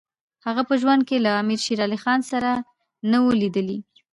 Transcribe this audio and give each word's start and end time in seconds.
هغه 0.45 0.61
په 0.69 0.73
ژوند 0.81 1.01
کې 1.09 1.17
له 1.25 1.31
امیر 1.41 1.59
شېر 1.65 1.79
علي 1.85 1.99
خان 2.03 2.19
سره 2.31 2.51
نه 3.11 3.17
وو 3.23 3.39
لیدلي. 3.41 3.77